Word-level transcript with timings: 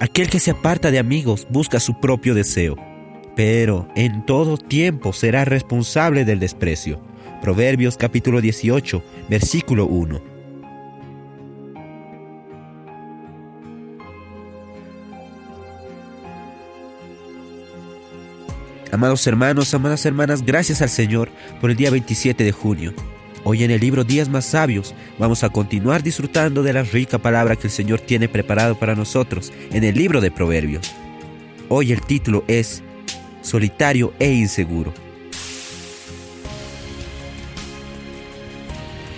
Aquel 0.00 0.30
que 0.30 0.40
se 0.40 0.50
aparta 0.50 0.90
de 0.90 0.98
amigos 0.98 1.46
busca 1.50 1.78
su 1.78 2.00
propio 2.00 2.34
deseo, 2.34 2.74
pero 3.36 3.86
en 3.94 4.24
todo 4.24 4.56
tiempo 4.56 5.12
será 5.12 5.44
responsable 5.44 6.24
del 6.24 6.40
desprecio. 6.40 6.98
Proverbios 7.42 7.98
capítulo 7.98 8.40
18, 8.40 9.02
versículo 9.28 9.84
1. 9.84 10.22
Amados 18.90 19.26
hermanos, 19.26 19.74
amadas 19.74 20.06
hermanas, 20.06 20.42
gracias 20.42 20.80
al 20.80 20.88
Señor 20.88 21.28
por 21.60 21.70
el 21.70 21.76
día 21.76 21.90
27 21.90 22.42
de 22.42 22.52
junio. 22.52 22.94
Hoy 23.42 23.64
en 23.64 23.70
el 23.70 23.80
libro 23.80 24.04
Días 24.04 24.28
más 24.28 24.44
Sabios 24.44 24.94
vamos 25.18 25.44
a 25.44 25.48
continuar 25.48 26.02
disfrutando 26.02 26.62
de 26.62 26.74
la 26.74 26.82
rica 26.82 27.18
palabra 27.18 27.56
que 27.56 27.68
el 27.68 27.72
Señor 27.72 28.00
tiene 28.00 28.28
preparado 28.28 28.78
para 28.78 28.94
nosotros 28.94 29.50
en 29.72 29.82
el 29.82 29.94
libro 29.94 30.20
de 30.20 30.30
Proverbios. 30.30 30.92
Hoy 31.68 31.92
el 31.92 32.02
título 32.02 32.44
es 32.48 32.82
Solitario 33.40 34.12
e 34.18 34.30
Inseguro. 34.30 34.92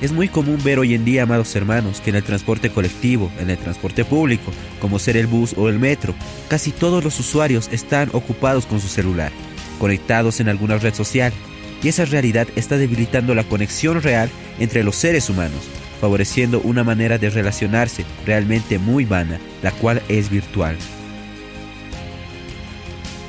Es 0.00 0.12
muy 0.12 0.28
común 0.28 0.58
ver 0.64 0.78
hoy 0.78 0.94
en 0.94 1.04
día, 1.04 1.24
amados 1.24 1.54
hermanos, 1.56 2.00
que 2.00 2.10
en 2.10 2.16
el 2.16 2.22
transporte 2.22 2.70
colectivo, 2.70 3.30
en 3.40 3.50
el 3.50 3.58
transporte 3.58 4.04
público, 4.04 4.52
como 4.80 4.98
ser 4.98 5.16
el 5.16 5.26
bus 5.26 5.54
o 5.56 5.68
el 5.68 5.78
metro, 5.78 6.14
casi 6.48 6.70
todos 6.70 7.02
los 7.02 7.18
usuarios 7.18 7.68
están 7.72 8.08
ocupados 8.12 8.66
con 8.66 8.80
su 8.80 8.88
celular 8.88 9.32
conectados 9.78 10.40
en 10.40 10.48
alguna 10.48 10.76
red 10.78 10.94
social, 10.94 11.32
y 11.82 11.88
esa 11.88 12.04
realidad 12.04 12.48
está 12.56 12.76
debilitando 12.76 13.34
la 13.34 13.44
conexión 13.44 14.02
real 14.02 14.30
entre 14.58 14.82
los 14.82 14.96
seres 14.96 15.30
humanos, 15.30 15.60
favoreciendo 16.00 16.60
una 16.60 16.84
manera 16.84 17.18
de 17.18 17.30
relacionarse 17.30 18.04
realmente 18.26 18.78
muy 18.78 19.04
vana, 19.04 19.38
la 19.62 19.70
cual 19.72 20.02
es 20.08 20.30
virtual. 20.30 20.76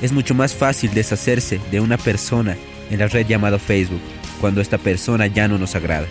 Es 0.00 0.12
mucho 0.12 0.34
más 0.34 0.54
fácil 0.54 0.94
deshacerse 0.94 1.60
de 1.70 1.80
una 1.80 1.98
persona 1.98 2.56
en 2.90 3.00
la 3.00 3.08
red 3.08 3.26
llamada 3.26 3.58
Facebook 3.58 4.00
cuando 4.40 4.60
esta 4.60 4.78
persona 4.78 5.26
ya 5.26 5.48
no 5.48 5.58
nos 5.58 5.74
agrada. 5.74 6.06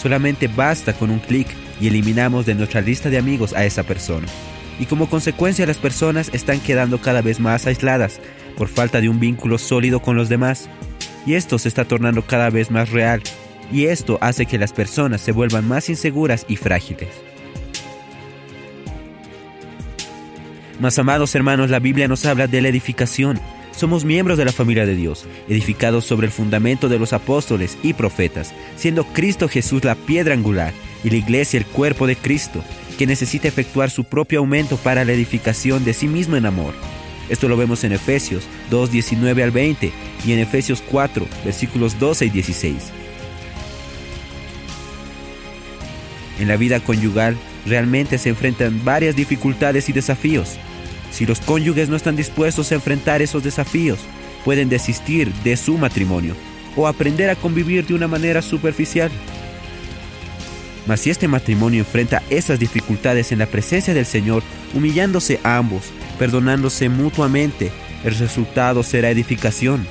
Solamente 0.00 0.48
basta 0.48 0.92
con 0.92 1.10
un 1.10 1.18
clic 1.18 1.48
y 1.80 1.88
eliminamos 1.88 2.46
de 2.46 2.54
nuestra 2.54 2.80
lista 2.80 3.10
de 3.10 3.18
amigos 3.18 3.52
a 3.52 3.64
esa 3.64 3.82
persona. 3.82 4.26
Y 4.80 4.86
como 4.86 5.10
consecuencia 5.10 5.66
las 5.66 5.78
personas 5.78 6.30
están 6.32 6.60
quedando 6.60 7.00
cada 7.00 7.20
vez 7.20 7.40
más 7.40 7.66
aisladas 7.66 8.20
por 8.56 8.68
falta 8.68 9.00
de 9.00 9.08
un 9.08 9.20
vínculo 9.20 9.58
sólido 9.58 10.00
con 10.00 10.16
los 10.16 10.28
demás. 10.28 10.68
Y 11.28 11.34
esto 11.34 11.58
se 11.58 11.68
está 11.68 11.84
tornando 11.84 12.22
cada 12.22 12.48
vez 12.48 12.70
más 12.70 12.88
real, 12.88 13.22
y 13.70 13.84
esto 13.84 14.16
hace 14.22 14.46
que 14.46 14.56
las 14.56 14.72
personas 14.72 15.20
se 15.20 15.30
vuelvan 15.30 15.68
más 15.68 15.90
inseguras 15.90 16.46
y 16.48 16.56
frágiles. 16.56 17.10
Más 20.80 20.98
amados 20.98 21.34
hermanos, 21.34 21.68
la 21.68 21.80
Biblia 21.80 22.08
nos 22.08 22.24
habla 22.24 22.46
de 22.46 22.62
la 22.62 22.68
edificación. 22.68 23.38
Somos 23.72 24.06
miembros 24.06 24.38
de 24.38 24.46
la 24.46 24.52
familia 24.52 24.86
de 24.86 24.96
Dios, 24.96 25.26
edificados 25.50 26.06
sobre 26.06 26.28
el 26.28 26.32
fundamento 26.32 26.88
de 26.88 26.98
los 26.98 27.12
apóstoles 27.12 27.76
y 27.82 27.92
profetas, 27.92 28.54
siendo 28.76 29.04
Cristo 29.04 29.50
Jesús 29.50 29.84
la 29.84 29.96
piedra 29.96 30.32
angular 30.32 30.72
y 31.04 31.10
la 31.10 31.16
iglesia 31.16 31.58
el 31.58 31.66
cuerpo 31.66 32.06
de 32.06 32.16
Cristo, 32.16 32.64
que 32.96 33.06
necesita 33.06 33.48
efectuar 33.48 33.90
su 33.90 34.04
propio 34.04 34.38
aumento 34.38 34.78
para 34.78 35.04
la 35.04 35.12
edificación 35.12 35.84
de 35.84 35.92
sí 35.92 36.08
mismo 36.08 36.36
en 36.36 36.46
amor. 36.46 36.72
Esto 37.28 37.48
lo 37.48 37.56
vemos 37.56 37.84
en 37.84 37.92
Efesios 37.92 38.44
2, 38.70 38.90
19 38.90 39.42
al 39.42 39.50
20 39.50 39.92
y 40.26 40.32
en 40.32 40.38
Efesios 40.38 40.82
4, 40.88 41.26
versículos 41.44 41.98
12 41.98 42.26
y 42.26 42.30
16. 42.30 42.76
En 46.40 46.48
la 46.48 46.56
vida 46.56 46.80
conyugal 46.80 47.36
realmente 47.66 48.18
se 48.18 48.30
enfrentan 48.30 48.84
varias 48.84 49.16
dificultades 49.16 49.88
y 49.88 49.92
desafíos. 49.92 50.56
Si 51.10 51.26
los 51.26 51.40
cónyuges 51.40 51.88
no 51.88 51.96
están 51.96 52.16
dispuestos 52.16 52.70
a 52.70 52.76
enfrentar 52.76 53.22
esos 53.22 53.42
desafíos, 53.42 53.98
pueden 54.44 54.68
desistir 54.68 55.32
de 55.44 55.56
su 55.56 55.76
matrimonio 55.76 56.34
o 56.76 56.86
aprender 56.86 57.28
a 57.28 57.36
convivir 57.36 57.86
de 57.86 57.94
una 57.94 58.08
manera 58.08 58.40
superficial. 58.40 59.10
Mas 60.86 61.00
si 61.00 61.10
este 61.10 61.28
matrimonio 61.28 61.80
enfrenta 61.80 62.22
esas 62.30 62.58
dificultades 62.58 63.32
en 63.32 63.40
la 63.40 63.46
presencia 63.46 63.92
del 63.92 64.06
Señor, 64.06 64.42
humillándose 64.74 65.40
a 65.42 65.58
ambos, 65.58 65.92
perdonándose 66.18 66.88
mutuamente, 66.88 67.70
el 68.04 68.14
resultado 68.16 68.82
será 68.82 69.10
edificación. 69.10 69.86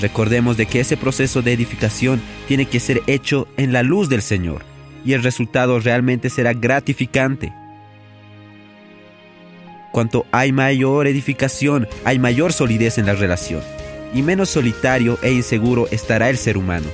Recordemos 0.00 0.56
de 0.56 0.66
que 0.66 0.80
ese 0.80 0.96
proceso 0.96 1.42
de 1.42 1.52
edificación 1.52 2.20
tiene 2.48 2.66
que 2.66 2.80
ser 2.80 3.02
hecho 3.06 3.46
en 3.56 3.72
la 3.72 3.82
luz 3.82 4.08
del 4.08 4.22
Señor 4.22 4.62
y 5.04 5.12
el 5.12 5.22
resultado 5.22 5.78
realmente 5.80 6.28
será 6.30 6.52
gratificante. 6.52 7.52
Cuanto 9.92 10.26
hay 10.32 10.52
mayor 10.52 11.06
edificación, 11.06 11.86
hay 12.04 12.18
mayor 12.18 12.52
solidez 12.52 12.98
en 12.98 13.06
la 13.06 13.14
relación 13.14 13.62
y 14.14 14.22
menos 14.22 14.50
solitario 14.50 15.18
e 15.22 15.32
inseguro 15.32 15.86
estará 15.90 16.30
el 16.30 16.36
ser 16.36 16.56
humano. 16.56 16.86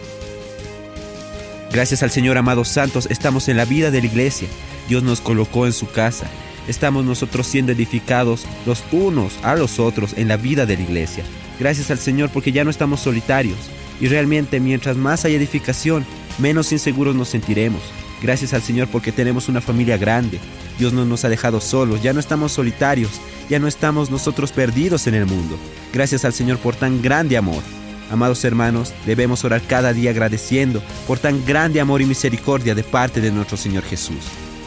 Gracias 1.73 2.03
al 2.03 2.11
Señor, 2.11 2.39
amados 2.39 2.69
santos, 2.69 3.07
estamos 3.11 3.49
en 3.49 3.57
la 3.57 3.65
vida 3.65 3.91
de 3.91 4.01
la 4.01 4.07
iglesia. 4.07 4.49
Dios 4.89 5.03
nos 5.03 5.21
colocó 5.21 5.67
en 5.67 5.73
su 5.73 5.91
casa. 5.91 6.27
Estamos 6.69 7.05
nosotros 7.05 7.47
siendo 7.47 7.73
edificados 7.73 8.47
los 8.67 8.85
unos 8.93 9.39
a 9.43 9.57
los 9.57 9.81
otros 9.81 10.13
en 10.17 10.29
la 10.29 10.37
vida 10.37 10.67
de 10.67 10.77
la 10.77 10.83
iglesia. 10.83 11.25
Gracias 11.59 11.91
al 11.91 11.99
Señor 11.99 12.31
porque 12.31 12.53
ya 12.53 12.63
no 12.63 12.71
estamos 12.71 13.01
solitarios. 13.01 13.59
Y 14.01 14.07
realmente 14.07 14.61
mientras 14.61 14.97
más 14.97 15.25
hay 15.25 15.35
edificación, 15.35 16.05
menos 16.39 16.71
inseguros 16.71 17.17
nos 17.17 17.29
sentiremos. 17.29 17.83
Gracias 18.23 18.53
al 18.53 18.63
Señor 18.63 18.89
porque 18.89 19.13
tenemos 19.13 19.49
una 19.49 19.61
familia 19.61 19.97
grande. 19.97 20.39
Dios 20.79 20.93
no 20.93 21.05
nos 21.05 21.25
ha 21.25 21.29
dejado 21.29 21.61
solos, 21.61 22.03
ya 22.03 22.13
no 22.13 22.21
estamos 22.21 22.53
solitarios, 22.53 23.13
ya 23.49 23.59
no 23.59 23.67
estamos 23.67 24.11
nosotros 24.11 24.53
perdidos 24.53 25.07
en 25.07 25.15
el 25.15 25.27
mundo. 25.27 25.57
Gracias 25.93 26.25
al 26.25 26.33
Señor 26.33 26.59
por 26.59 26.77
tan 26.77 27.01
grande 27.03 27.37
amor. 27.37 27.63
Amados 28.11 28.45
hermanos, 28.45 28.93
debemos 29.07 29.45
orar 29.45 29.63
cada 29.67 29.93
día 29.93 30.11
agradeciendo 30.11 30.83
por 31.07 31.19
tan 31.19 31.45
grande 31.45 31.81
amor 31.81 32.03
y 32.03 32.07
misericordia 32.07 32.75
de 32.75 32.85
parte 32.85 33.21
de 33.21 33.31
nuestro 33.31 33.57
Señor 33.57 33.85
Jesús. 33.85 34.25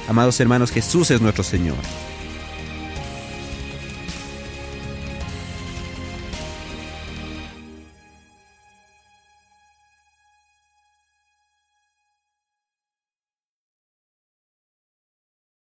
Amados 0.08 0.40
hermanos, 0.40 0.72
Jesús 0.72 1.12
es 1.12 1.22
nuestro 1.22 1.44
Señor. 1.44 1.78